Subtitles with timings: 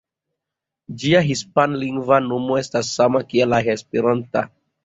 [1.03, 4.47] Ĝia hispanlingva nomo estas sama kiel la esperanta.